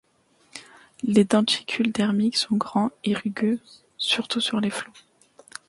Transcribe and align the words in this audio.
Les 1.03 1.25
denticules 1.25 1.91
dermiques 1.91 2.37
sont 2.37 2.55
grands 2.57 2.89
et 3.03 3.13
rugueux, 3.13 3.59
surtout 3.99 4.41
sur 4.41 4.59
les 4.59 4.71
flancs. 4.71 4.91